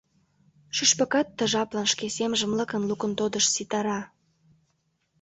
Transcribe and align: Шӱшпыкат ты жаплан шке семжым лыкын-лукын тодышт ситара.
Шӱшпыкат 0.75 1.27
ты 1.37 1.43
жаплан 1.53 1.87
шке 1.93 2.07
семжым 2.17 2.51
лыкын-лукын 2.57 3.11
тодышт 3.19 3.49
ситара. 3.55 3.99